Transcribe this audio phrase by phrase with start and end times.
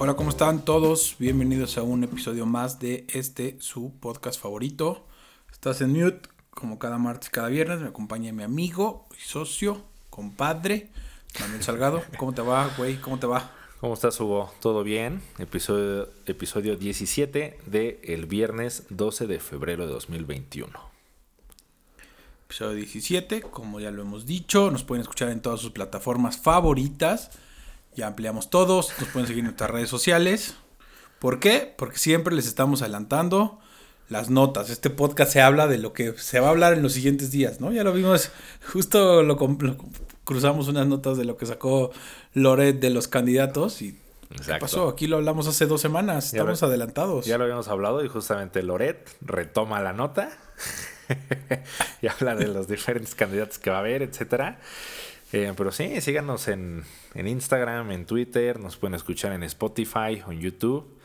[0.00, 1.16] Hola, ¿cómo están todos?
[1.18, 5.04] Bienvenidos a un episodio más de este, su podcast favorito.
[5.50, 7.80] Estás en mute, como cada martes, cada viernes.
[7.80, 10.90] Me acompaña mi amigo y socio, compadre,
[11.40, 12.04] Manuel Salgado.
[12.16, 13.00] ¿Cómo te va, güey?
[13.00, 13.50] ¿Cómo te va?
[13.80, 14.54] ¿Cómo estás, Hugo?
[14.60, 15.20] ¿Todo bien?
[15.40, 20.78] Episodio, episodio 17 de el viernes 12 de febrero de 2021.
[22.44, 27.32] Episodio 17, como ya lo hemos dicho, nos pueden escuchar en todas sus plataformas favoritas.
[27.98, 30.54] Ya ampliamos todos, nos pueden seguir en nuestras redes sociales.
[31.18, 31.74] ¿Por qué?
[31.76, 33.58] Porque siempre les estamos adelantando
[34.08, 34.70] las notas.
[34.70, 37.60] Este podcast se habla de lo que se va a hablar en los siguientes días,
[37.60, 37.72] ¿no?
[37.72, 38.30] Ya lo vimos,
[38.72, 39.36] justo lo,
[40.22, 41.90] cruzamos unas notas de lo que sacó
[42.34, 44.00] Loret de los candidatos y
[44.46, 44.90] ¿Qué pasó?
[44.90, 47.26] Aquí lo hablamos hace dos semanas, estamos adelantados.
[47.26, 50.30] Ya lo habíamos hablado y justamente Loret retoma la nota
[52.00, 54.60] y habla de los diferentes candidatos que va a haber, etcétera.
[55.32, 60.32] Eh, pero sí, síganos en, en, Instagram, en Twitter, nos pueden escuchar en Spotify o
[60.32, 60.98] en YouTube.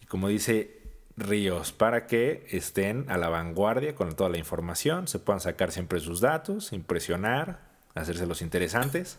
[0.00, 0.82] Y como dice
[1.16, 6.00] Ríos, para que estén a la vanguardia con toda la información, se puedan sacar siempre
[6.00, 7.60] sus datos, impresionar,
[7.94, 9.18] hacerse los interesantes.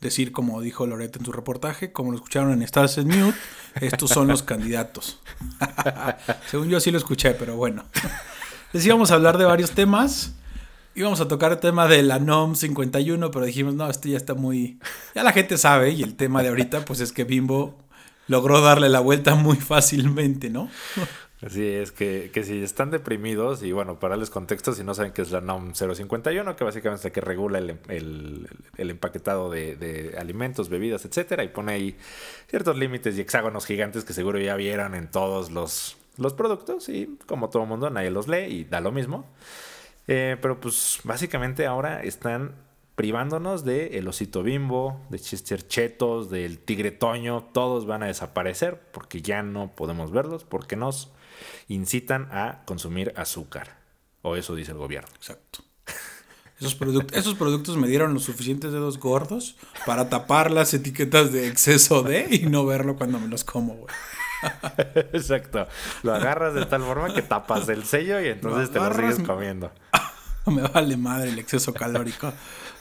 [0.00, 3.38] Decir, como dijo Loreto en su reportaje, como lo escucharon en Stars en Mute,
[3.80, 5.20] estos son los candidatos.
[6.50, 7.84] Según yo sí lo escuché, pero bueno.
[8.72, 10.34] Les hablar de varios temas.
[10.96, 14.34] Íbamos a tocar el tema de la NOM 51, pero dijimos, no, esto ya está
[14.34, 14.78] muy...
[15.14, 17.76] Ya la gente sabe y el tema de ahorita pues es que Bimbo
[18.28, 20.70] logró darle la vuelta muy fácilmente, ¿no?
[21.44, 25.12] Así es, que, que, si están deprimidos, y bueno, para darles contexto, si no saben
[25.12, 29.50] qué es la NOM 051, que básicamente es la que regula el, el, el empaquetado
[29.50, 31.96] de, de, alimentos, bebidas, etcétera, y pone ahí
[32.48, 37.18] ciertos límites y hexágonos gigantes que seguro ya vieron en todos los, los productos, y
[37.26, 39.26] como todo mundo, nadie los lee y da lo mismo.
[40.06, 42.54] Eh, pero pues básicamente ahora están
[42.94, 48.80] privándonos de el osito bimbo, de Chester Chetos, del tigre toño, todos van a desaparecer
[48.92, 51.10] porque ya no podemos verlos porque nos
[51.68, 53.78] incitan a consumir azúcar.
[54.22, 55.10] O eso dice el gobierno.
[55.16, 55.60] Exacto.
[56.60, 56.78] Esos,
[57.12, 59.56] esos productos me dieron los suficientes dedos gordos
[59.86, 63.94] para tapar las etiquetas de exceso de y no verlo cuando me los como, güey.
[65.12, 65.66] Exacto.
[66.02, 69.70] Lo agarras de tal forma que tapas el sello y entonces te lo sigues comiendo.
[70.46, 72.32] me vale madre el exceso calórico.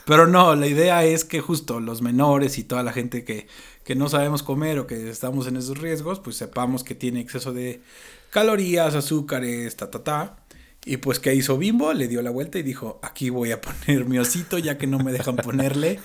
[0.05, 3.47] Pero no, la idea es que justo los menores y toda la gente que,
[3.85, 7.53] que no sabemos comer o que estamos en esos riesgos, pues sepamos que tiene exceso
[7.53, 7.81] de
[8.29, 10.37] calorías, azúcares, ta, ta, ta.
[10.85, 11.93] Y pues, ¿qué hizo Bimbo?
[11.93, 14.99] Le dio la vuelta y dijo, aquí voy a poner mi osito, ya que no
[14.99, 16.01] me dejan ponerle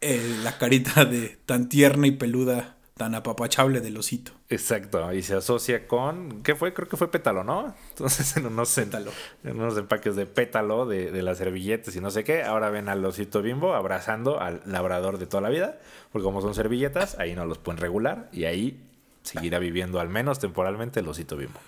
[0.00, 4.32] eh, la carita de tan tierna y peluda tan apapachable del osito.
[4.50, 6.74] Exacto, y se asocia con, ¿qué fue?
[6.74, 7.74] Creo que fue pétalo, ¿no?
[7.90, 9.10] Entonces en unos, pétalo.
[9.44, 12.90] En unos empaques de pétalo de, de, las servilletas y no sé qué, ahora ven
[12.90, 15.78] al osito bimbo abrazando al labrador de toda la vida,
[16.12, 18.84] porque como son servilletas, ahí no los pueden regular y ahí
[19.22, 21.60] seguirá viviendo al menos temporalmente el osito bimbo.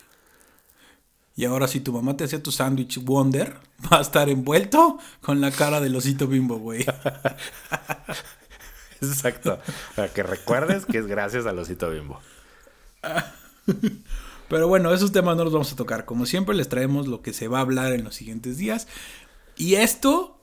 [1.37, 3.57] Y ahora si tu mamá te hacía tu sándwich Wonder,
[3.93, 6.85] va a estar envuelto con la cara del osito bimbo, güey.
[9.03, 9.59] Exacto.
[9.97, 12.21] Para que recuerdes que es gracias al osito bimbo.
[14.49, 16.05] Pero bueno, esos temas no los vamos a tocar.
[16.05, 18.89] Como siempre, les traemos lo que se va a hablar en los siguientes días.
[19.57, 20.41] Y esto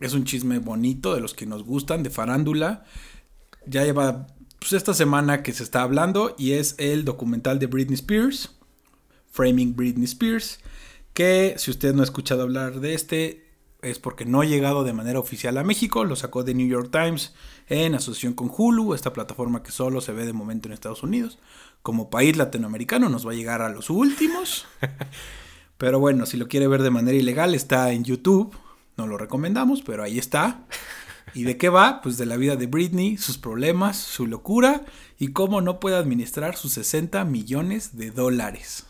[0.00, 2.84] es un chisme bonito de los que nos gustan, de farándula.
[3.66, 4.26] Ya lleva
[4.58, 8.56] pues, esta semana que se está hablando y es el documental de Britney Spears,
[9.30, 10.60] Framing Britney Spears,
[11.12, 13.49] que si usted no ha escuchado hablar de este,
[13.82, 16.90] es porque no ha llegado de manera oficial a México, lo sacó de New York
[16.90, 17.34] Times
[17.68, 21.38] en asociación con Hulu, esta plataforma que solo se ve de momento en Estados Unidos.
[21.82, 24.66] Como país latinoamericano nos va a llegar a los últimos.
[25.78, 28.54] Pero bueno, si lo quiere ver de manera ilegal está en YouTube,
[28.98, 30.66] no lo recomendamos, pero ahí está.
[31.32, 32.02] ¿Y de qué va?
[32.02, 34.84] Pues de la vida de Britney, sus problemas, su locura
[35.18, 38.84] y cómo no puede administrar sus 60 millones de dólares.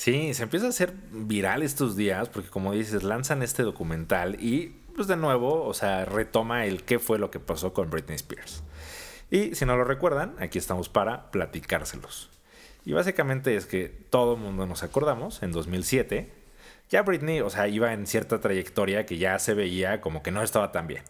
[0.00, 4.68] Sí, se empieza a hacer viral estos días porque como dices, lanzan este documental y
[4.96, 8.62] pues de nuevo, o sea, retoma el qué fue lo que pasó con Britney Spears.
[9.30, 12.30] Y si no lo recuerdan, aquí estamos para platicárselos.
[12.86, 16.32] Y básicamente es que todo el mundo nos acordamos, en 2007,
[16.88, 20.42] ya Britney, o sea, iba en cierta trayectoria que ya se veía como que no
[20.42, 21.02] estaba tan bien.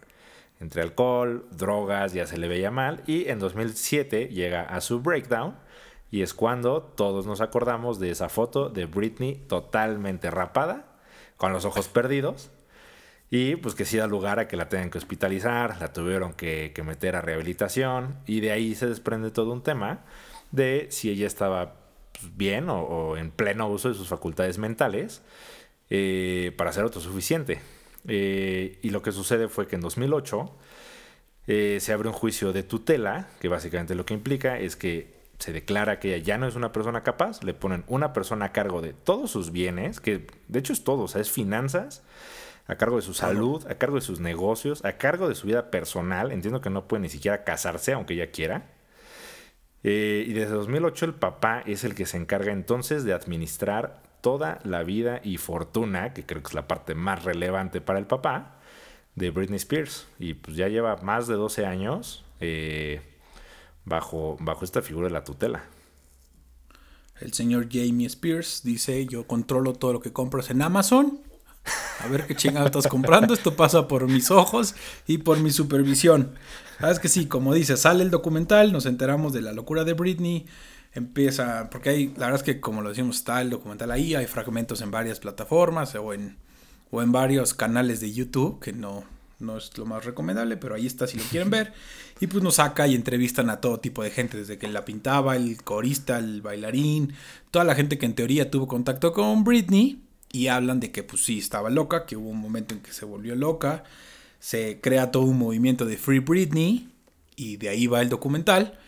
[0.58, 3.04] Entre alcohol, drogas, ya se le veía mal.
[3.06, 5.54] Y en 2007 llega a su breakdown
[6.10, 10.98] y es cuando todos nos acordamos de esa foto de Britney totalmente rapada,
[11.36, 12.50] con los ojos perdidos.
[13.30, 16.74] Y pues que sí da lugar a que la tengan que hospitalizar, la tuvieron que,
[16.84, 18.16] meter a rehabilitación.
[18.26, 20.04] Y de ahí se desprende todo un tema
[20.50, 21.76] de si ella estaba
[22.12, 25.22] pues, bien o, en pleno uso de sus facultades mentales
[25.90, 27.60] eh, para ser autosuficiente.
[28.08, 30.56] Eh, y lo que sucede fue que en 2008
[31.46, 35.52] eh, se abre un juicio de tutela, que básicamente lo que implica es que se
[35.52, 38.82] declara que ella ya no es una persona capaz, le ponen una persona a cargo
[38.82, 42.02] de todos sus bienes, que de hecho es todo, o sea, es finanzas,
[42.66, 45.70] a cargo de su salud, a cargo de sus negocios, a cargo de su vida
[45.70, 46.30] personal.
[46.30, 48.70] Entiendo que no puede ni siquiera casarse, aunque ella quiera.
[49.82, 54.60] Eh, y desde 2008 el papá es el que se encarga entonces de administrar toda
[54.62, 58.58] la vida y fortuna, que creo que es la parte más relevante para el papá,
[59.16, 60.06] de Britney Spears.
[60.18, 63.00] Y pues ya lleva más de 12 años eh,
[63.84, 65.64] bajo, bajo esta figura de la tutela.
[67.20, 71.20] El señor Jamie Spears dice, yo controlo todo lo que compras en Amazon.
[72.00, 73.34] A ver qué chingado estás comprando.
[73.34, 74.74] Esto pasa por mis ojos
[75.06, 76.32] y por mi supervisión.
[76.80, 80.46] Sabes que sí, como dice, sale el documental, nos enteramos de la locura de Britney.
[80.92, 84.26] Empieza, porque hay, la verdad es que como lo decimos, está el documental ahí, hay
[84.26, 86.38] fragmentos en varias plataformas o en,
[86.90, 89.04] o en varios canales de YouTube, que no,
[89.40, 91.72] no es lo más recomendable, pero ahí está si lo quieren ver.
[92.20, 95.36] Y pues nos saca y entrevistan a todo tipo de gente, desde que la pintaba,
[95.36, 97.14] el corista, el bailarín,
[97.50, 100.02] toda la gente que en teoría tuvo contacto con Britney
[100.32, 103.04] y hablan de que pues sí estaba loca, que hubo un momento en que se
[103.04, 103.84] volvió loca,
[104.38, 106.88] se crea todo un movimiento de Free Britney
[107.36, 108.78] y de ahí va el documental.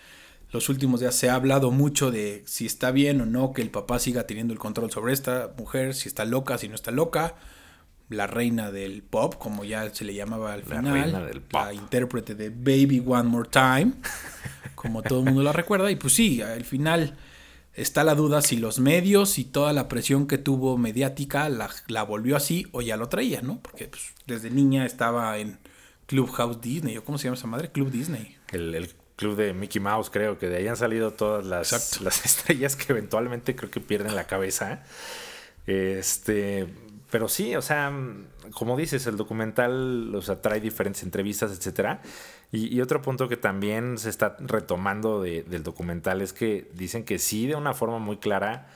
[0.52, 3.70] Los últimos días se ha hablado mucho de si está bien o no que el
[3.70, 7.36] papá siga teniendo el control sobre esta mujer, si está loca, si no está loca.
[8.12, 10.84] La reina del pop, como ya se le llamaba al final.
[10.84, 11.62] La reina del pop.
[11.64, 13.92] La intérprete de Baby One More Time,
[14.74, 15.90] como todo el mundo la recuerda.
[15.90, 17.16] Y pues sí, al final
[17.74, 22.36] está la duda si los medios y toda la presión que tuvo mediática la, volvió
[22.36, 23.60] así o ya lo traía, ¿no?
[23.60, 25.58] Porque pues, desde niña estaba en
[26.06, 28.36] Clubhouse Disney, o cómo se llama esa madre, Club Disney.
[28.50, 32.74] El, club de Mickey Mouse, creo que de ahí han salido todas las, las estrellas
[32.74, 34.82] que eventualmente creo que pierden la cabeza.
[35.66, 36.66] Este,
[37.12, 37.92] pero sí, o sea,
[38.54, 42.00] como dices, el documental, o sea, trae diferentes entrevistas, etcétera.
[42.50, 47.46] Y, otro punto que también se está retomando del documental es que dicen que sí,
[47.46, 48.66] de una forma muy clara,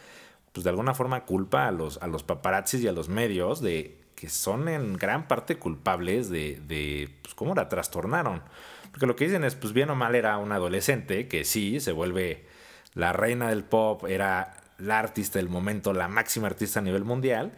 [0.53, 3.97] pues de alguna forma culpa a los, a los paparazzis y a los medios de
[4.15, 8.43] que son en gran parte culpables de, de pues, cómo la trastornaron.
[8.91, 11.93] Porque lo que dicen es, pues bien o mal era un adolescente que sí, se
[11.93, 12.45] vuelve
[12.93, 17.55] la reina del pop, era la artista del momento, la máxima artista a nivel mundial.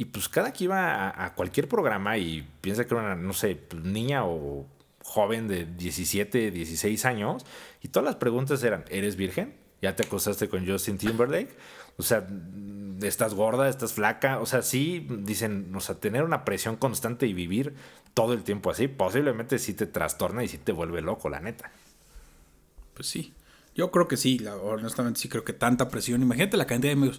[0.00, 3.54] Y pues cada que iba a, cualquier programa y piensa que era una, no sé,
[3.54, 4.66] pues, niña o
[5.02, 7.44] joven de 17, 16 años,
[7.82, 9.56] y todas las preguntas eran, ¿eres virgen?
[9.82, 11.54] ¿Ya te acostaste con Justin Timberlake?
[11.98, 12.26] O sea,
[13.02, 13.68] ¿estás gorda?
[13.68, 14.40] ¿Estás flaca?
[14.40, 17.74] O sea, sí, dicen, o sea, tener una presión constante y vivir
[18.14, 21.72] todo el tiempo así, posiblemente sí te trastorna y sí te vuelve loco, la neta.
[22.94, 23.34] Pues sí,
[23.74, 27.12] yo creo que sí, honestamente sí creo que tanta presión, imagínate la cantidad de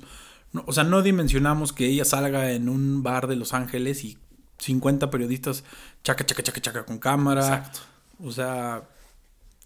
[0.51, 0.69] medios.
[0.69, 4.18] o sea, no dimensionamos que ella salga en un bar de Los Ángeles y
[4.59, 5.63] 50 periodistas
[6.03, 7.42] chaca, chaca, chaca, chaca con cámara.
[7.42, 7.80] Exacto.
[8.24, 8.83] O sea,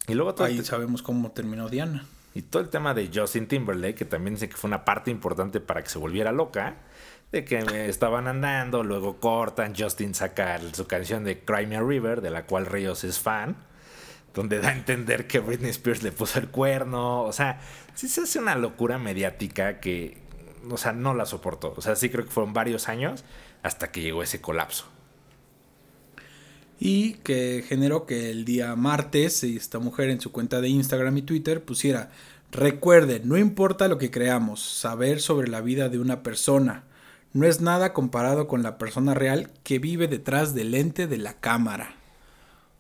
[0.08, 2.06] y luego ahí sabemos cómo terminó Diana.
[2.34, 5.62] Y todo el tema de Justin Timberlake, que también dice que fue una parte importante
[5.62, 6.76] para que se volviera loca,
[7.32, 12.22] de que estaban andando, luego cortan, Justin saca su canción de Cry Me a River,
[12.22, 13.56] de la cual Ríos es fan,
[14.34, 17.62] donde da a entender que Britney Spears le puso el cuerno, o sea,
[17.94, 20.25] sí se hace una locura mediática que,
[20.69, 23.23] o sea, no la soportó, o sea, sí creo que fueron varios años
[23.63, 24.85] hasta que llegó ese colapso.
[26.79, 31.22] Y que generó que el día martes esta mujer en su cuenta de Instagram y
[31.22, 32.12] Twitter pusiera,
[32.51, 36.84] recuerden, no importa lo que creamos, saber sobre la vida de una persona
[37.36, 41.34] no es nada comparado con la persona real que vive detrás del lente de la
[41.34, 41.98] cámara.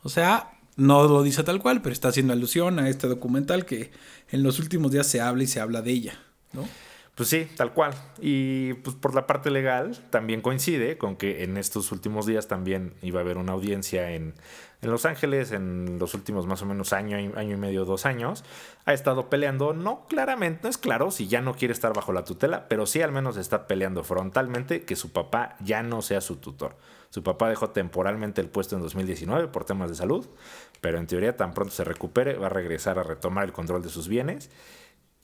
[0.01, 3.91] O sea, no lo dice tal cual, pero está haciendo alusión a este documental que
[4.31, 6.19] en los últimos días se habla y se habla de ella,
[6.53, 6.65] ¿no?
[7.15, 7.93] Pues sí, tal cual.
[8.19, 12.93] Y pues por la parte legal también coincide con que en estos últimos días también
[13.01, 14.33] iba a haber una audiencia en,
[14.81, 18.43] en Los Ángeles en los últimos más o menos año, año y medio, dos años.
[18.83, 22.25] Ha estado peleando, no claramente, no es claro si ya no quiere estar bajo la
[22.25, 26.35] tutela, pero sí al menos está peleando frontalmente que su papá ya no sea su
[26.35, 26.75] tutor.
[27.11, 30.27] Su papá dejó temporalmente el puesto en 2019 por temas de salud,
[30.81, 33.87] pero en teoría tan pronto se recupere va a regresar a retomar el control de
[33.87, 34.49] sus bienes.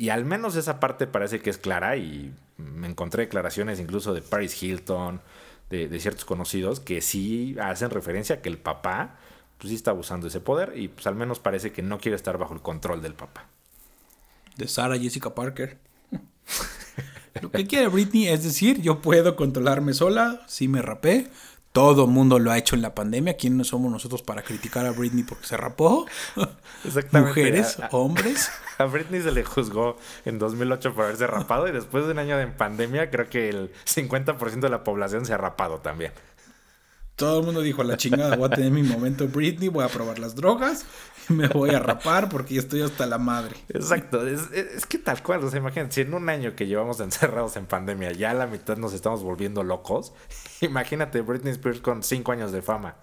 [0.02, 4.24] Y al menos esa parte parece que es clara y me encontré declaraciones incluso de
[4.24, 5.22] Paris Hilton,
[5.70, 9.20] de, ciertos conocidos, que sí hacen referencia a que el papá
[9.60, 12.16] pues sí está abusando de ese poder y pues al menos parece que no quiere
[12.16, 13.46] estar bajo el control del papá.
[14.58, 15.78] De Sarah Jessica Parker.
[17.44, 21.30] Lo que quiere Britney es decir, yo puedo controlarme sola, si me rapé,
[21.72, 23.38] todo mundo lo ha hecho en la pandemia.
[23.38, 26.06] ¿Quién no somos nosotros para criticar a Britney porque se rapó?
[27.12, 28.52] Mujeres, hombres.
[28.78, 32.36] A Britney se le juzgó en 2008 por haberse rapado y después de un año
[32.38, 36.12] de pandemia creo que el 50% de la población se ha rapado también.
[37.16, 39.90] Todo el mundo dijo, a la chingada, voy a tener mi momento Britney, voy a
[39.90, 40.86] probar las drogas,
[41.36, 43.56] me voy a rapar porque estoy hasta la madre.
[43.70, 47.00] Exacto, es, es, que tal cual, o sea, imagínate, si en un año que llevamos
[47.00, 50.14] encerrados en pandemia ya a la mitad nos estamos volviendo locos,
[50.62, 52.98] imagínate Britney Spears con cinco años de fama.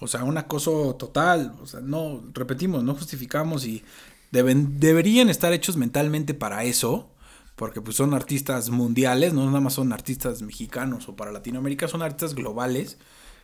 [0.00, 3.84] O sea, un acoso total, o sea, no, repetimos, no justificamos y
[4.32, 7.08] deben, deberían estar hechos mentalmente para eso,
[7.56, 12.02] porque pues son artistas mundiales, no nada más son artistas mexicanos o para Latinoamérica, son
[12.02, 12.98] artistas globales,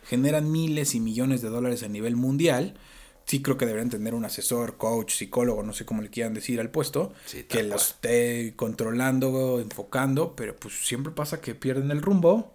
[0.05, 2.75] generan miles y millones de dólares a nivel mundial.
[3.25, 6.59] Sí creo que deberían tener un asesor, coach, psicólogo, no sé cómo le quieran decir
[6.59, 7.13] al puesto,
[7.47, 12.53] que los esté controlando, enfocando, pero pues siempre pasa que pierden el rumbo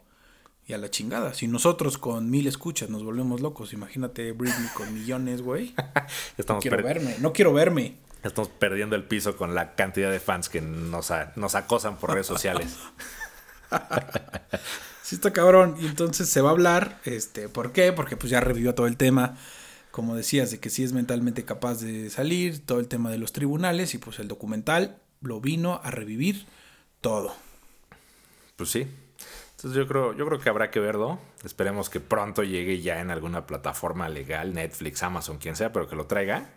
[0.67, 1.33] y a la chingada.
[1.33, 5.75] Si nosotros con mil escuchas nos volvemos locos, imagínate Britney con millones, güey.
[6.49, 7.97] no quiero verme, no quiero verme.
[8.23, 12.27] Estamos perdiendo el piso con la cantidad de fans que nos, nos acosan por redes
[12.27, 12.77] sociales.
[15.03, 15.77] sí está cabrón.
[15.81, 17.93] Y entonces se va a hablar, este, ¿por qué?
[17.93, 19.37] Porque pues ya revivió todo el tema,
[19.97, 23.33] como decías, de que sí es mentalmente capaz de salir, todo el tema de los
[23.33, 26.45] tribunales y pues el documental lo vino a revivir
[27.01, 27.35] todo.
[28.57, 28.87] Pues sí.
[29.53, 31.19] Entonces yo creo, yo creo que habrá que verlo.
[31.45, 35.97] Esperemos que pronto llegue ya en alguna plataforma legal, Netflix, Amazon, quien sea, pero que
[35.97, 36.51] lo traiga.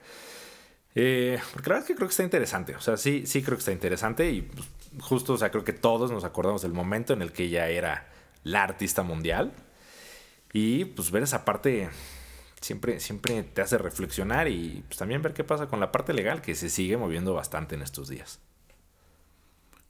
[0.94, 2.76] Eh, porque la verdad es que creo que está interesante.
[2.76, 4.30] O sea, sí, sí creo que está interesante.
[4.30, 4.68] Y pues,
[5.00, 8.10] justo, o sea, creo que todos nos acordamos del momento en el que ella era
[8.44, 9.54] la artista mundial.
[10.52, 11.88] Y pues ver esa parte
[12.62, 16.42] siempre, siempre te hace reflexionar y pues, también ver qué pasa con la parte legal
[16.42, 18.40] que se sigue moviendo bastante en estos días.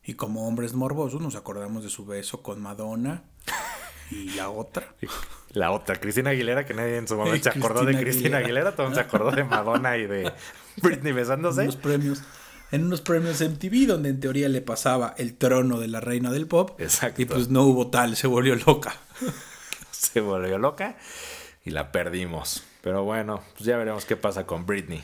[0.03, 3.23] Y como hombres morbosos nos acordamos de su beso con Madonna
[4.11, 4.95] y la otra.
[5.51, 8.93] La otra, Cristina Aguilera, que nadie en su momento se acordó de Cristina Aguilera, todo
[8.93, 10.31] se acordó de Madonna y de
[10.83, 11.61] Britney besándose.
[11.61, 12.21] En unos premios,
[12.69, 16.45] en unos premios MTV, donde en teoría le pasaba el trono de la reina del
[16.45, 16.79] pop.
[16.79, 17.19] Exacto.
[17.23, 18.95] Y pues no hubo tal, se volvió loca.
[19.89, 20.97] se volvió loca
[21.65, 22.63] y la perdimos.
[22.81, 25.01] Pero bueno, pues ya veremos qué pasa con Britney.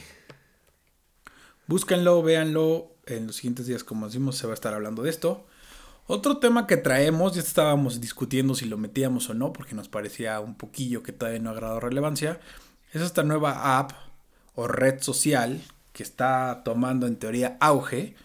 [1.68, 2.92] Búsquenlo, véanlo.
[3.08, 5.46] En los siguientes días, como decimos, se va a estar hablando de esto.
[6.08, 10.40] Otro tema que traemos, ya estábamos discutiendo si lo metíamos o no, porque nos parecía
[10.40, 12.40] un poquillo que todavía no ha agradado relevancia,
[12.94, 13.92] es esta nueva app
[14.54, 15.62] o red social
[15.94, 18.16] que está tomando en teoría auge,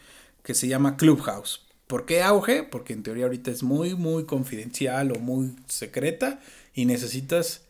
[0.42, 1.66] que se llama Clubhouse.
[1.86, 2.64] ¿Por qué auge?
[2.64, 6.40] Porque en teoría ahorita es muy, muy confidencial o muy secreta
[6.74, 7.62] y necesitas,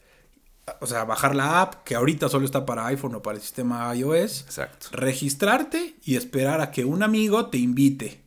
[0.81, 3.95] o sea, bajar la app, que ahorita solo está para iPhone o para el sistema
[3.95, 4.43] iOS.
[4.43, 4.89] Exacto.
[4.93, 8.23] Registrarte y esperar a que un amigo te invite.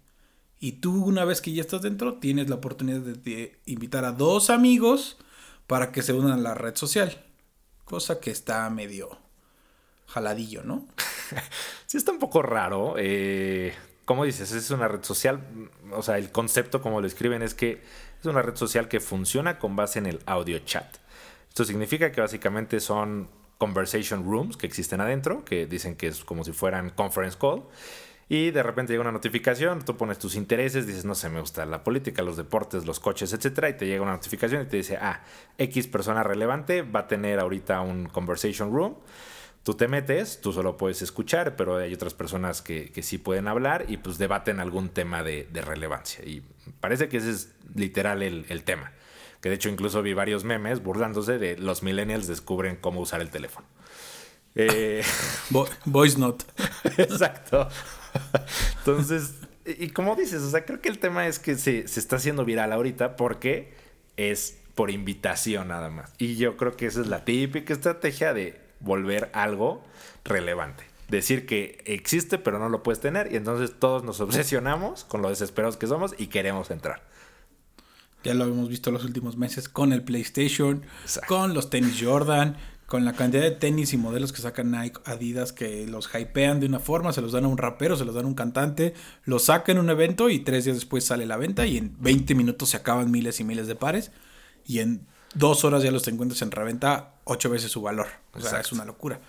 [0.60, 4.50] Y tú una vez que ya estás dentro, tienes la oportunidad de, invitar a dos
[4.50, 5.18] amigos
[5.68, 7.22] para que se unan a la red social.
[7.84, 9.18] Cosa que está medio
[10.08, 10.88] jaladillo, ¿no?
[11.86, 12.96] sí está un poco raro.
[12.98, 13.74] Eh,
[14.06, 15.42] como dices, es una red social.
[15.92, 17.82] O sea, el concepto como lo escriben es que
[18.20, 21.03] es una red social que funciona con base en el audio chat.
[21.54, 23.30] Esto significa que básicamente son
[23.60, 27.62] conversation rooms que existen adentro, que dicen que es como si fueran conference call
[28.28, 31.64] y de repente llega una notificación, tú pones tus intereses, dices, no sé, me gusta
[31.68, 34.98] la política, los deportes, los coches, etcétera, y te llega una notificación y te dice,
[34.98, 35.22] ah,
[35.60, 38.96] X persona relevante va a tener ahorita un conversation room.
[39.62, 43.86] Tú te metes, tú solo puedes escuchar, pero hay otras personas que, sí pueden hablar
[43.90, 46.26] y pues debaten algún tema de, relevancia.
[46.26, 46.42] Y
[46.80, 48.92] parece que ese es literal el tema.
[49.44, 53.30] Que de hecho incluso vi varios memes burlándose de los millennials descubren cómo usar el
[53.30, 53.68] teléfono.
[54.56, 55.04] Eh...
[55.86, 56.46] Voice note.
[56.98, 57.68] Exacto.
[58.78, 59.34] Entonces,
[59.66, 62.72] y como dices, o sea, creo que el tema es que se, está haciendo viral
[62.72, 63.74] ahorita porque
[64.16, 66.14] es por invitación nada más.
[66.20, 69.84] Y yo creo que esa es la típica estrategia de volver algo
[70.24, 70.86] relevante.
[71.10, 75.28] Decir que existe pero no lo puedes tener y entonces todos nos obsesionamos con lo
[75.28, 77.12] desesperados que somos y queremos entrar.
[78.24, 80.84] Ya lo hemos visto los últimos meses con el PlayStation,
[81.28, 85.52] con los tenis Jordan, con la cantidad de tenis y modelos que sacan Nike, Adidas,
[85.52, 88.26] que los hypean de una forma, se los dan a un rapero, se los dan
[88.26, 88.94] a un cantante,
[89.26, 92.36] los sacan en un evento y tres días después sale la venta y en 20
[92.36, 94.12] minutos se acaban miles y miles de pares
[94.66, 98.08] y en dos horas ya los te encuentras en reventa ocho veces su valor.
[98.34, 99.20] O sea, es una locura.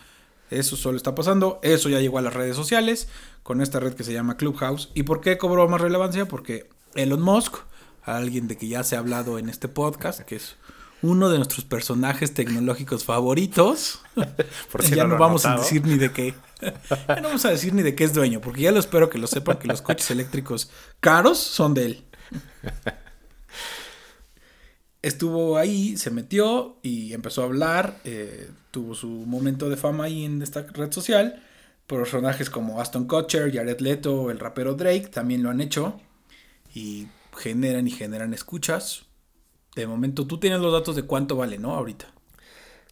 [0.50, 3.08] Eso solo está pasando, eso ya llegó a las redes sociales
[3.42, 4.90] con esta red que se llama Clubhouse.
[4.94, 6.28] ¿Y por qué cobró más relevancia?
[6.28, 7.56] Porque Elon Musk,
[8.04, 10.56] alguien de que ya se ha hablado en este podcast, que es
[11.02, 14.00] uno de nuestros personajes tecnológicos favoritos.
[14.90, 16.34] ya no, vamos a decir ni de qué.
[16.62, 19.18] ya no vamos a decir ni de qué es dueño, porque ya lo espero que
[19.18, 20.70] lo sepan que los coches eléctricos
[21.00, 22.04] caros son de él.
[25.02, 28.00] Estuvo ahí, se metió y empezó a hablar.
[28.04, 31.42] Eh, tuvo su momento de fama ahí en esta red social.
[31.86, 36.00] Personajes como Aston Kutcher, Jared Leto, el rapero Drake también lo han hecho.
[36.74, 39.06] Y generan y generan escuchas
[39.74, 41.74] De momento, tú tienes los datos de cuánto vale, ¿no?
[41.74, 42.06] Ahorita.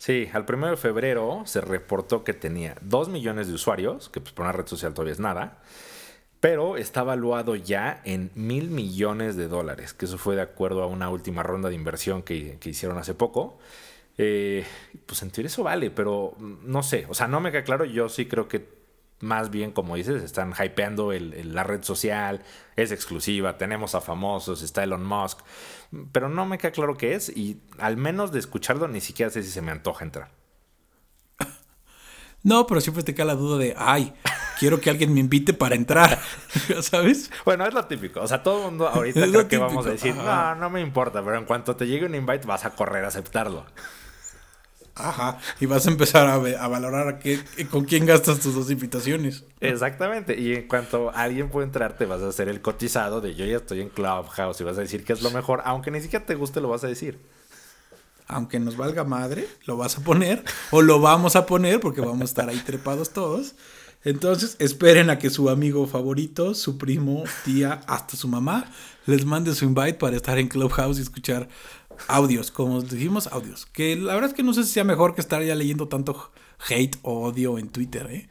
[0.02, 4.32] Sí, al 1 de febrero se reportó que tenía 2 millones de usuarios, que pues
[4.32, 5.62] por una red social todavía es nada,
[6.40, 10.88] pero está valuado ya en mil millones de dólares, que eso fue de acuerdo a
[10.88, 13.60] una última ronda de inversión que, hicieron hace poco.
[14.18, 14.64] Eh,
[15.06, 18.08] pues en teoría eso vale, pero no sé, o sea, no me queda claro, yo
[18.08, 18.81] sí creo que
[19.22, 22.42] más bien, como dices, están hypeando la red social,
[22.74, 25.38] es exclusiva, tenemos a famosos, está Elon Musk,
[26.10, 29.44] pero no me queda claro qué es y al menos de escucharlo ni siquiera sé
[29.44, 30.30] si se me antoja entrar.
[32.44, 34.12] No, pero siempre te queda la duda de, ay,
[34.58, 36.20] quiero que alguien me invite para entrar,
[36.80, 37.30] ¿sabes?
[37.44, 40.16] Bueno, es lo típico, o sea, todo el mundo ahorita creo que vamos a decir,
[40.16, 43.08] no, no me importa, pero en cuanto te llegue un invite vas a correr a
[43.08, 43.64] aceptarlo.
[44.94, 45.38] Ajá.
[45.60, 47.20] Y vas a empezar a, valorar
[47.70, 49.44] con quién gastas tus dos invitaciones.
[49.60, 50.38] Exactamente.
[50.38, 53.56] Y en cuanto alguien puede entrar, te vas a hacer el cotizado de yo ya
[53.56, 55.62] estoy en Clubhouse y vas a decir que es lo mejor.
[55.64, 57.18] Aunque ni siquiera te guste, lo vas a decir.
[58.28, 62.22] Aunque nos valga madre, lo vas a poner o lo vamos a poner porque vamos
[62.22, 63.54] a estar ahí trepados todos.
[64.04, 68.66] Entonces, esperen a que su amigo favorito, su primo, tía, hasta su mamá,
[69.06, 71.48] les mande su invite para estar en Clubhouse y escuchar
[72.08, 73.66] audios, como dijimos, audios.
[73.66, 76.32] Que la verdad es que no sé si sea mejor que estar ya leyendo tanto
[76.68, 78.28] hate o odio en Twitter, ¿eh?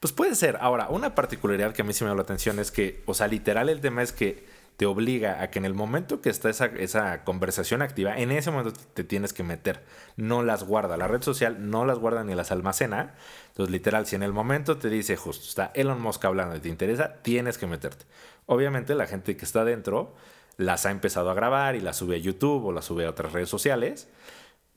[0.00, 0.58] Pues puede ser.
[0.60, 3.28] Ahora, una particularidad que a mí sí me llama la atención es que, o sea,
[3.28, 4.44] literal el tema es que
[4.76, 8.50] te obliga a que en el momento que está esa, esa, conversación activa, en ese
[8.50, 9.82] momento te tienes que meter.
[10.16, 10.98] No las guarda.
[10.98, 13.14] La red social no las guarda ni las almacena.
[13.48, 16.68] Entonces, literal, si en el momento te dice justo, está Elon Musk hablando y te
[16.68, 18.04] interesa, tienes que meterte.
[18.44, 20.14] Obviamente, la gente que está dentro
[20.56, 23.32] las ha empezado a grabar y las sube a YouTube o las sube a otras
[23.32, 24.08] redes sociales.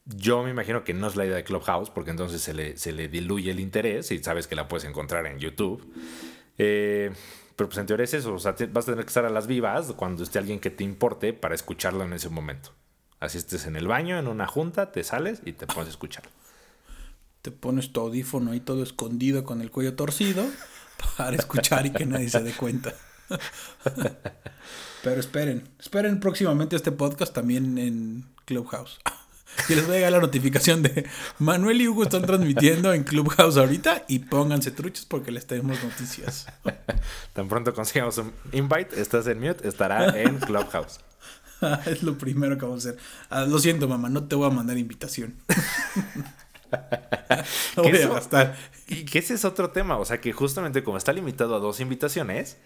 [0.06, 2.92] Yo me imagino que no es la idea de Clubhouse, porque entonces se le, se
[2.92, 5.94] le diluye el interés y sabes que la puedes encontrar en YouTube.
[6.58, 7.12] Eh,
[7.56, 9.46] pero pues en teoría es eso, o sea, vas a tener que estar a las
[9.46, 12.72] vivas cuando esté alguien que te importe para escucharlo en ese momento.
[13.20, 16.24] Así estés en el baño, en una junta, te sales y te pones a escuchar.
[17.42, 20.46] Te pones tu audífono ahí todo escondido con el cuello torcido
[21.18, 22.94] para escuchar y que nadie se dé cuenta.
[25.04, 29.00] Pero esperen, esperen próximamente este podcast también en Clubhouse.
[29.68, 31.08] Y les voy a llegar la notificación de
[31.40, 36.46] Manuel y Hugo están transmitiendo en Clubhouse ahorita y pónganse truchos porque les tenemos noticias.
[37.34, 41.00] Tan pronto consigamos un invite, estás en mute, estará en Clubhouse.
[41.88, 43.02] es lo primero que vamos a hacer.
[43.30, 45.36] Ah, lo siento, mamá, no te voy a mandar invitación.
[47.76, 48.56] no voy a gastar.
[48.88, 51.80] Y que ese es otro tema, o sea que justamente como está limitado a dos
[51.80, 52.58] invitaciones,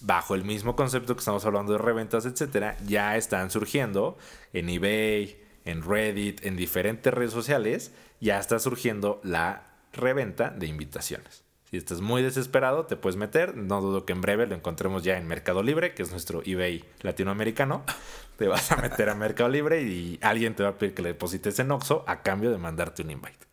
[0.00, 4.18] bajo el mismo concepto que estamos hablando de reventas, etcétera, ya están surgiendo
[4.52, 11.46] en eBay, en Reddit, en diferentes redes sociales, ya está surgiendo la reventa de invitaciones.
[11.70, 13.56] Si estás muy desesperado, te puedes meter.
[13.56, 16.84] No dudo que en breve lo encontremos ya en Mercado Libre, que es nuestro eBay
[17.00, 17.82] latinoamericano.
[18.38, 21.08] Te vas a meter a Mercado Libre y alguien te va a pedir que le
[21.08, 23.46] deposites en Oxxo a cambio de mandarte un invite.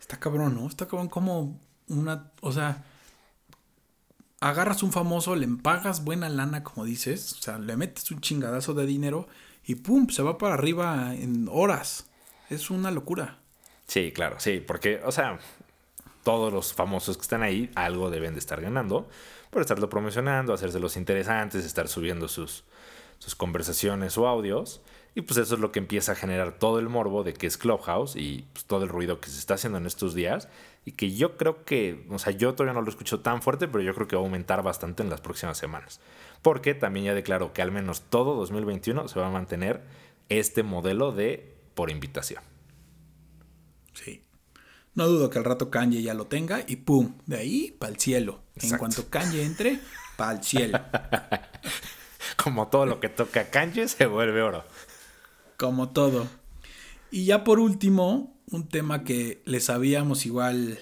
[0.00, 0.68] Está cabrón, ¿no?
[0.68, 2.30] Está cabrón como una...
[2.40, 2.84] O sea,
[4.42, 8.74] agarras un famoso, le pagas buena lana, como dices, o sea, le metes un chingadazo
[8.74, 9.28] de dinero
[9.64, 12.06] y pum, se va para arriba en horas.
[12.50, 13.38] Es una locura.
[13.86, 15.38] Sí, claro, sí, porque, o sea,
[16.24, 19.08] todos los famosos que están ahí algo deben de estar ganando
[19.50, 22.64] por estarlo promocionando, hacerse los interesantes, estar subiendo sus,
[23.18, 24.80] sus conversaciones o audios.
[25.14, 27.58] Y pues eso es lo que empieza a generar todo el morbo de que es
[27.58, 30.48] Clubhouse y pues, todo el ruido que se está haciendo en estos días
[30.84, 33.84] y que yo creo que, o sea, yo todavía no lo escucho tan fuerte, pero
[33.84, 36.00] yo creo que va a aumentar bastante en las próximas semanas.
[36.40, 39.82] Porque también ya declaró que al menos todo 2021 se va a mantener
[40.28, 42.42] este modelo de por invitación.
[43.92, 44.24] Sí.
[44.94, 47.98] No dudo que al rato Kanye ya lo tenga y pum, de ahí para el
[47.98, 48.42] cielo.
[48.56, 49.78] En cuanto Kanye entre,
[50.16, 50.80] para el cielo.
[52.42, 54.64] Como todo lo que toca Kanye se vuelve oro.
[55.56, 56.26] Como todo.
[57.10, 60.78] Y ya por último, un tema que les habíamos igual,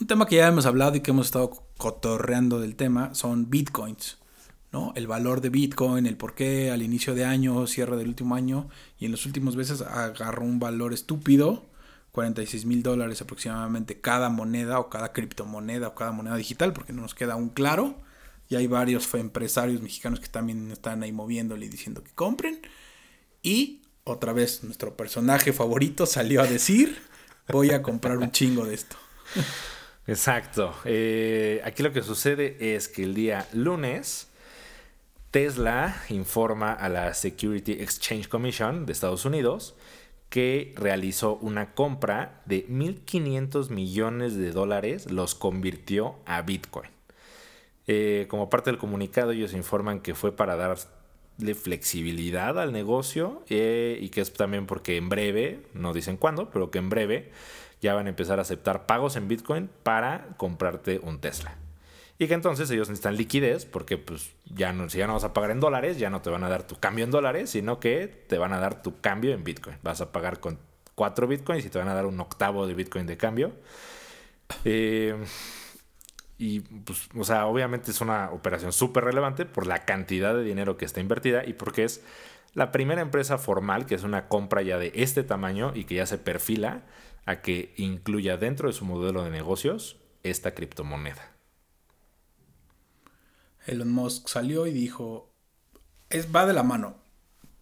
[0.00, 4.18] un tema que ya hemos hablado y que hemos estado cotorreando del tema, son bitcoins.
[4.72, 4.92] ¿no?
[4.96, 8.68] El valor de Bitcoin, el por qué al inicio de año, cierre del último año
[8.98, 11.64] y en los últimos meses agarró un valor estúpido,
[12.12, 17.02] 46 mil dólares aproximadamente cada moneda o cada criptomoneda o cada moneda digital, porque no
[17.02, 17.96] nos queda aún claro.
[18.48, 22.60] Y hay varios empresarios mexicanos que también están ahí moviéndole y diciendo que compren.
[23.42, 26.98] Y otra vez nuestro personaje favorito salió a decir,
[27.48, 28.96] voy a comprar un chingo de esto.
[30.06, 30.74] Exacto.
[30.84, 34.28] Eh, aquí lo que sucede es que el día lunes
[35.30, 39.74] Tesla informa a la Security Exchange Commission de Estados Unidos
[40.30, 46.97] que realizó una compra de 1.500 millones de dólares, los convirtió a Bitcoin.
[47.88, 50.78] Eh, como parte del comunicado, ellos informan que fue para dar
[51.38, 56.50] darle flexibilidad al negocio eh, y que es también porque en breve, no dicen cuándo,
[56.50, 57.30] pero que en breve
[57.80, 61.56] ya van a empezar a aceptar pagos en Bitcoin para comprarte un Tesla.
[62.18, 65.52] Y que entonces ellos necesitan liquidez porque pues ya si ya no vas a pagar
[65.52, 68.38] en dólares, ya no te van a dar tu cambio en dólares, sino que te
[68.38, 69.76] van a dar tu cambio en Bitcoin.
[69.82, 70.58] Vas a pagar con
[70.96, 73.52] 4 Bitcoins y te van a dar un octavo de Bitcoin de cambio.
[74.64, 75.14] Eh,
[76.38, 80.76] y pues, o sea, obviamente es una operación súper relevante por la cantidad de dinero
[80.76, 82.02] que está invertida y porque es
[82.54, 86.06] la primera empresa formal que es una compra ya de este tamaño y que ya
[86.06, 86.84] se perfila
[87.26, 91.32] a que incluya dentro de su modelo de negocios esta criptomoneda.
[93.66, 95.30] Elon Musk salió y dijo,
[96.08, 96.96] es, va de la mano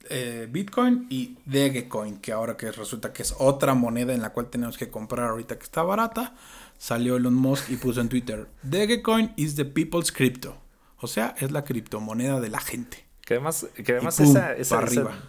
[0.09, 4.49] eh, Bitcoin y Dogecoin, que ahora que resulta que es otra moneda en la cual
[4.51, 6.35] tenemos que comprar ahorita que está barata,
[6.79, 10.57] salió Elon Musk y puso en Twitter, Dogecoin is the people's crypto.
[10.99, 13.05] O sea, es la criptomoneda de la gente.
[13.21, 14.81] Que además, que además esa, esa,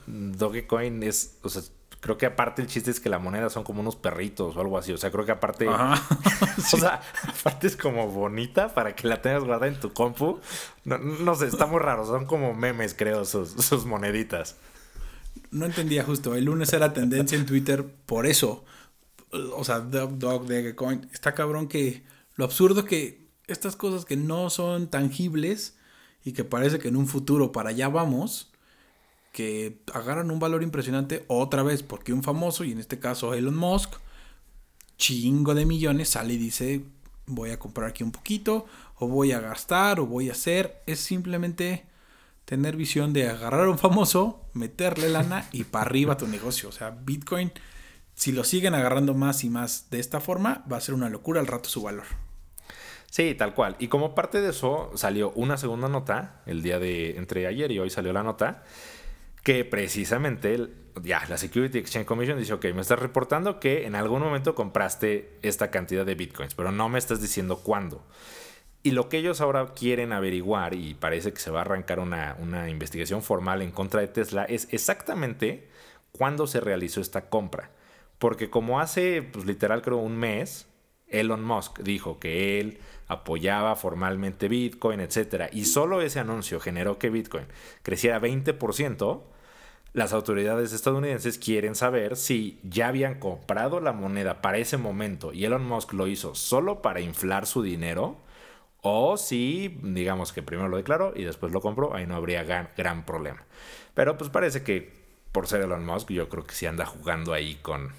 [0.06, 1.64] Dogecoin es, o sea,
[2.00, 4.78] creo que aparte el chiste es que la moneda son como unos perritos o algo
[4.78, 4.94] así.
[4.94, 5.68] O sea, creo que aparte.
[6.58, 10.40] O sea, aparte es como bonita para que la tengas guardada en tu compu.
[10.86, 12.06] No, sé, está muy raro.
[12.06, 14.56] Son como memes, creo, sus, sus moneditas.
[15.52, 16.36] No entendía justo.
[16.36, 18.66] El lunes era tendencia en Twitter por eso.
[19.32, 21.10] O sea, Dog, Dog, Dogecoin.
[21.14, 22.04] Está cabrón que.
[22.36, 25.76] Lo absurdo que estas cosas que no son tangibles
[26.24, 28.52] y que parece que en un futuro para allá vamos
[29.32, 33.56] que agarran un valor impresionante otra vez, porque un famoso, y en este caso Elon
[33.56, 33.94] Musk,
[34.98, 36.84] chingo de millones, sale y dice,
[37.28, 40.82] voy a comprar aquí un poquito, o voy a gastar, o voy a hacer.
[40.88, 41.86] Es simplemente
[42.46, 46.70] tener visión de agarrar a un famoso, meterle lana y para arriba tu negocio.
[46.70, 47.52] O sea, Bitcoin,
[48.18, 51.40] si lo siguen agarrando más y más de esta forma, va a ser una locura
[51.40, 52.06] al rato su valor.
[53.12, 53.76] Sí, tal cual.
[53.78, 57.78] Y como parte de eso salió una segunda nota, el día de entre ayer y
[57.78, 58.64] hoy salió la nota,
[59.44, 60.68] que precisamente
[61.04, 65.38] ya la Security Exchange Commission dice, ok, me estás reportando que en algún momento compraste
[65.44, 68.04] esta cantidad de bitcoins, pero no me estás diciendo cuándo.
[68.82, 72.36] Y lo que ellos ahora quieren averiguar, y parece que se va a arrancar una,
[72.40, 75.70] una investigación formal en contra de Tesla, es exactamente
[76.12, 77.77] cuándo se realizó esta compra.
[78.20, 80.68] Porque como hace, pues literal creo un mes,
[81.08, 85.50] Elon Musk dijo que él apoyaba formalmente Bitcoin, etc.
[85.52, 87.46] Y solo ese anuncio generó que Bitcoin
[87.84, 89.22] creciera 20%,
[89.94, 95.46] las autoridades estadounidenses quieren saber si ya habían comprado la moneda para ese momento y
[95.46, 98.18] Elon Musk lo hizo solo para inflar su dinero
[98.82, 103.06] o si, digamos que primero lo declaró y después lo compró, ahí no habría gran,
[103.06, 103.44] problema.
[103.96, 104.94] Pero pues parece que
[105.32, 107.92] por ser Elon Musk, yo creo que sí anda jugando ahí con,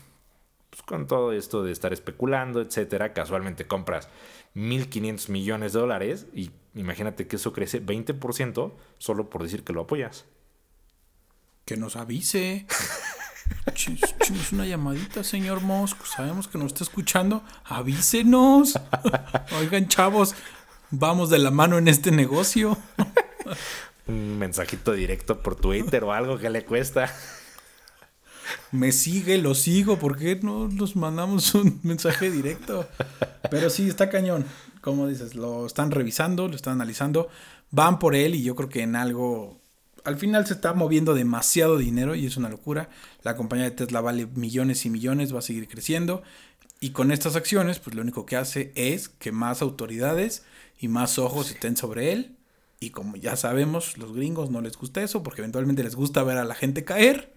[0.71, 3.13] pues, con todo esto de estar especulando, etcétera.
[3.13, 4.09] Casualmente compras
[4.55, 9.83] 1.500 millones de dólares y imagínate que eso crece 20% solo por decir que lo
[9.83, 10.27] apoyas
[11.69, 12.67] que nos avise.
[13.67, 16.07] Echemos una llamadita, señor Mosco.
[16.07, 17.45] Sabemos que nos está escuchando.
[17.67, 18.81] Avísenos.
[19.61, 20.35] Oigan, chavos,
[20.91, 22.79] vamos de la mano en este negocio.
[24.07, 27.15] Un mensajito directo por Twitter o algo que le cuesta.
[28.73, 29.99] Me sigue, lo sigo.
[29.99, 32.87] ¿Por qué no nos mandamos un mensaje directo?
[33.51, 34.45] Pero sí, está cañón.
[34.81, 37.29] Como dices, lo están revisando, lo están analizando.
[37.71, 39.59] Van por él y yo creo que en algo
[40.05, 42.89] al final se está moviendo demasiado dinero y es una locura.
[43.23, 46.23] La compañía de Tesla vale millones y millones, va a seguir creciendo.
[46.81, 50.45] Y con estas acciones, pues lo único que hace es que más autoridades
[50.81, 52.37] y más ojos estén sobre él.
[52.81, 56.39] Y como ya sabemos, los gringos no les gusta eso porque eventualmente les gusta ver
[56.39, 57.33] a la gente caer.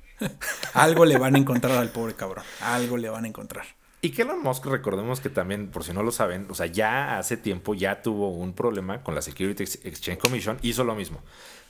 [0.73, 2.43] Algo le van a encontrar al pobre cabrón.
[2.61, 3.65] Algo le van a encontrar.
[4.03, 7.19] Y que Elon Musk, recordemos que también, por si no lo saben, o sea, ya
[7.19, 11.21] hace tiempo ya tuvo un problema con la Security Exchange Commission, hizo lo mismo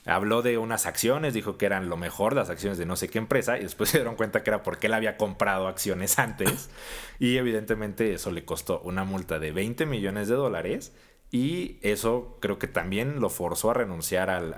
[0.06, 3.20] habló de unas acciones, dijo que eran lo mejor las acciones de no sé qué
[3.20, 6.70] empresa y después se dieron cuenta que era porque él había comprado acciones antes
[7.20, 10.94] y evidentemente eso le costó una multa de 20 millones de dólares
[11.30, 14.54] y eso creo que también lo forzó a renunciar al,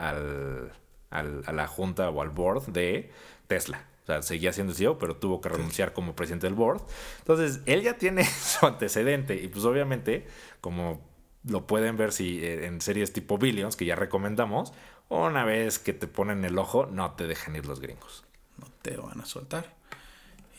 [1.11, 3.11] a la junta o al board de
[3.47, 3.85] Tesla.
[4.03, 6.81] O sea, seguía siendo CEO, pero tuvo que renunciar como presidente del board.
[7.19, 10.27] Entonces, él ya tiene su antecedente y pues obviamente,
[10.59, 11.01] como
[11.45, 14.73] lo pueden ver si eh, en series tipo Billions, que ya recomendamos,
[15.09, 18.25] una vez que te ponen el ojo, no te dejan ir los gringos.
[18.57, 19.73] No te van a soltar.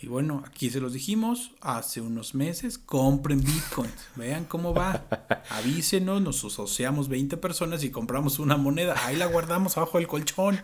[0.05, 5.05] Y bueno, aquí se los dijimos hace unos meses, compren bitcoins, vean cómo va,
[5.49, 10.61] avísenos, nos asociamos 20 personas y compramos una moneda, ahí la guardamos abajo del colchón,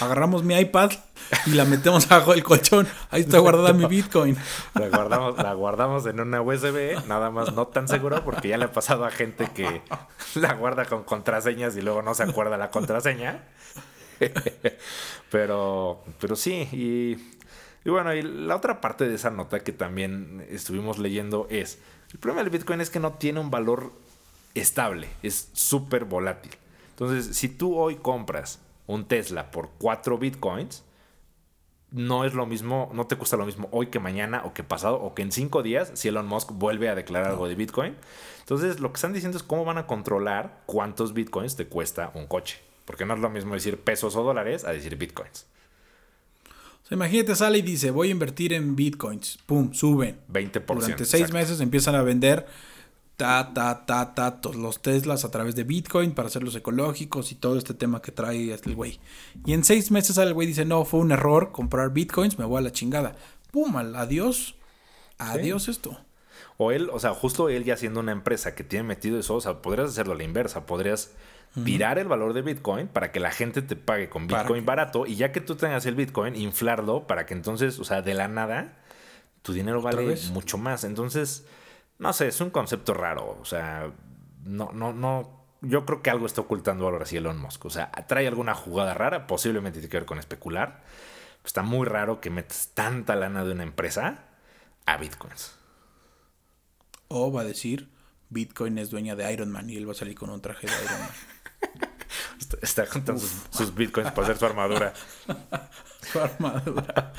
[0.00, 0.92] agarramos mi iPad
[1.46, 4.36] y la metemos abajo del colchón, ahí está guardada mi bitcoin.
[4.74, 8.66] La guardamos, la guardamos en una USB, nada más no tan seguro porque ya le
[8.66, 9.82] ha pasado a gente que
[10.36, 13.42] la guarda con contraseñas y luego no se acuerda la contraseña.
[15.30, 17.35] pero, pero sí, y,
[17.86, 21.78] y bueno, y la otra parte de esa nota que también estuvimos leyendo es,
[22.12, 23.92] el problema del Bitcoin es que no tiene un valor
[24.56, 26.50] estable, es súper volátil.
[26.90, 30.82] Entonces, si tú hoy compras un Tesla por 4 Bitcoins,
[31.92, 35.00] no es lo mismo, no te cuesta lo mismo hoy que mañana o que pasado
[35.00, 37.94] o que en 5 días si Elon Musk vuelve a declarar algo de Bitcoin.
[38.40, 42.26] Entonces, lo que están diciendo es cómo van a controlar cuántos Bitcoins te cuesta un
[42.26, 42.58] coche.
[42.84, 45.46] Porque no es lo mismo decir pesos o dólares a decir Bitcoins.
[46.86, 49.40] O sea, imagínate, sale y dice, voy a invertir en Bitcoins.
[49.44, 50.20] Pum, suben.
[50.32, 50.64] 20%.
[50.66, 52.46] Durante seis meses empiezan a vender
[53.16, 57.34] ta, ta, ta, ta, todos los Teslas a través de Bitcoin para hacerlos ecológicos y
[57.34, 59.00] todo este tema que trae el güey.
[59.44, 62.58] Y en seis meses el güey dice, no, fue un error comprar Bitcoins, me voy
[62.58, 63.16] a la chingada.
[63.50, 64.54] Pum, adiós.
[65.18, 65.98] Adiós esto.
[66.56, 69.40] O él, o sea, justo él ya siendo una empresa que tiene metido eso, o
[69.40, 71.10] sea, podrías hacerlo a la inversa, podrías
[71.64, 75.16] tirar el valor de Bitcoin para que la gente te pague con Bitcoin barato y
[75.16, 78.76] ya que tú tengas el Bitcoin, inflarlo para que entonces, o sea, de la nada,
[79.42, 80.84] tu dinero vale mucho más.
[80.84, 81.46] Entonces,
[81.98, 83.38] no sé, es un concepto raro.
[83.40, 83.90] O sea,
[84.44, 85.46] no, no, no.
[85.62, 87.64] Yo creo que algo está ocultando ahora sí Elon Musk.
[87.64, 90.82] O sea, trae alguna jugada rara, posiblemente tiene que ver con especular.
[91.44, 94.24] Está muy raro que metas tanta lana de una empresa
[94.84, 95.52] a bitcoins.
[97.08, 97.88] O va a decir,
[98.30, 100.72] Bitcoin es dueña de Iron Man y él va a salir con un traje de
[100.72, 101.10] Iron Man.
[102.62, 104.92] está, contando sus, bitcoins para hacer su armadura.
[106.12, 107.12] su armadura.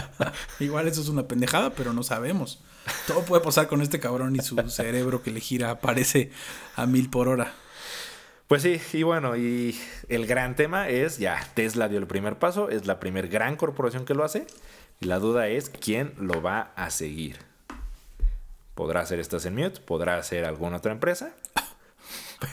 [0.59, 2.61] Igual eso es una pendejada, pero no sabemos.
[3.05, 6.31] Todo puede pasar con este cabrón y su cerebro que le gira aparece
[6.75, 7.53] a mil por hora.
[8.47, 12.69] Pues sí, y bueno, y el gran tema es ya, Tesla dio el primer paso,
[12.69, 14.47] es la primer gran corporación que lo hace,
[15.01, 17.39] y la duda es quién lo va a seguir.
[18.73, 21.33] Podrá ser esta en mute, podrá ser alguna otra empresa,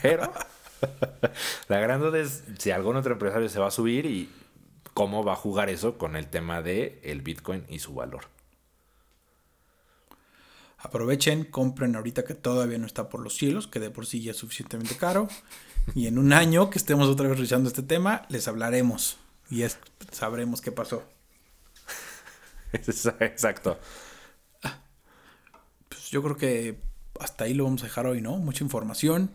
[0.01, 0.33] pero
[1.67, 4.29] la gran duda es si algún otro empresario se va a subir y
[4.93, 8.25] cómo va a jugar eso con el tema de el Bitcoin y su valor.
[10.77, 14.31] Aprovechen, compren ahorita que todavía no está por los cielos, que de por sí ya
[14.31, 15.27] es suficientemente caro.
[15.95, 19.17] Y en un año que estemos otra vez revisando este tema, les hablaremos
[19.49, 19.79] y es,
[20.11, 21.03] sabremos qué pasó.
[22.73, 23.79] Exacto.
[25.89, 26.77] Pues yo creo que
[27.19, 28.37] hasta ahí lo vamos a dejar hoy, ¿no?
[28.37, 29.31] Mucha información.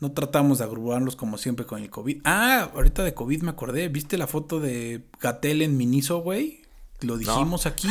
[0.00, 2.22] No tratamos de agruparlos como siempre con el COVID.
[2.24, 3.88] Ah, ahorita de COVID me acordé.
[3.88, 6.62] ¿Viste la foto de Gatel en Miniso, güey?
[7.00, 7.88] Lo dijimos aquí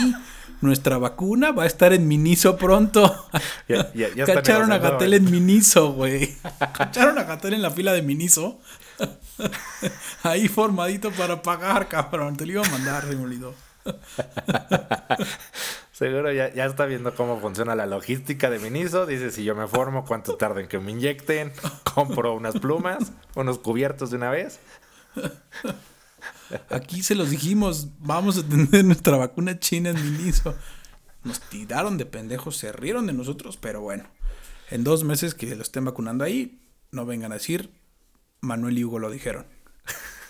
[0.62, 3.28] nuestra vacuna va a estar en Miniso pronto.
[4.26, 6.36] Cacharon a Gatel en Miniso, güey.
[6.74, 8.60] Cacharon a Gatel en la fila de Miniso.
[10.24, 12.36] Ahí formadito para pagar, cabrón.
[12.36, 13.54] Te lo iba a mandar, se me olvidó.
[15.99, 19.05] Seguro ya, ya, está viendo cómo funciona la logística de Miniso.
[19.05, 21.51] Dice, si yo me formo, cuánto tarda en que me inyecten.
[21.93, 24.62] Compro unas plumas, unos cubiertos de una vez.
[26.69, 30.55] Aquí se los dijimos, vamos a tener nuestra vacuna china en Miniso.
[31.25, 34.05] Nos tiraron de pendejos, se rieron de nosotros, pero bueno,
[34.69, 37.71] en dos meses que lo estén vacunando ahí, no vengan a decir,
[38.39, 39.47] Manuel y Hugo lo dijeron.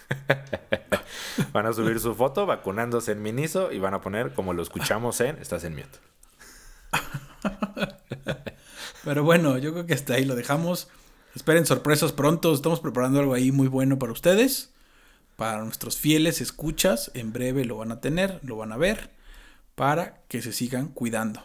[1.54, 5.22] van a subir su foto vacunándose en Miniso y van a poner como lo escuchamos
[5.22, 6.00] en Estás en mute.
[9.04, 10.90] Pero bueno, yo creo que hasta ahí lo dejamos.
[11.36, 12.54] Esperen sorpresas pronto.
[12.54, 14.74] Estamos preparando algo ahí muy bueno para ustedes
[15.40, 19.10] para nuestros fieles escuchas, en breve lo van a tener, lo van a ver,
[19.74, 21.42] para que se sigan cuidando.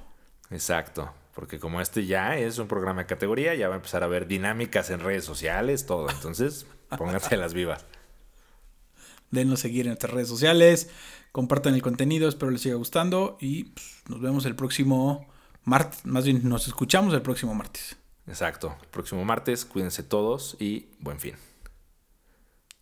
[0.51, 4.09] Exacto, porque como este ya es un programa de categoría, ya va a empezar a
[4.09, 6.11] ver dinámicas en redes sociales, todo.
[6.11, 6.67] Entonces,
[6.99, 7.87] pónganse las vivas.
[9.35, 10.89] Denos seguir en nuestras redes sociales,
[11.33, 15.27] compartan el contenido, espero les siga gustando y pues, nos vemos el próximo
[15.65, 17.97] martes, más bien nos escuchamos el próximo martes.
[18.27, 21.35] Exacto, el próximo martes, cuídense todos y buen fin.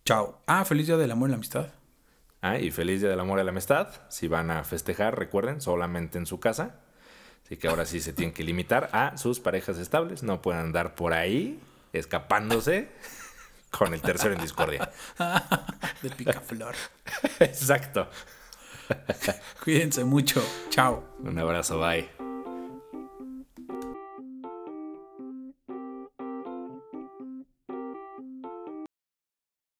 [0.05, 0.41] Chao.
[0.47, 1.67] Ah, feliz día del amor y la amistad.
[2.41, 3.87] Ah, y feliz día del amor y la amistad.
[4.09, 6.81] Si van a festejar, recuerden, solamente en su casa.
[7.45, 10.23] Así que ahora sí se tienen que limitar a sus parejas estables.
[10.23, 11.59] No pueden andar por ahí
[11.93, 12.89] escapándose
[13.77, 14.89] con el tercero en discordia.
[16.01, 16.75] De picaflor.
[17.39, 18.09] Exacto.
[19.63, 20.43] Cuídense mucho.
[20.69, 21.15] Chao.
[21.19, 22.09] Un abrazo, bye.